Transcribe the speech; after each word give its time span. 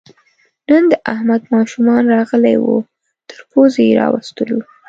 نن 0.69 0.83
د 0.91 0.93
احمد 1.13 1.41
ماشومان 1.55 2.03
راغلي 2.15 2.55
وو، 2.59 2.77
تر 3.29 3.39
پوزې 3.49 3.83
یې 3.89 3.93
راوستلو. 4.01 4.59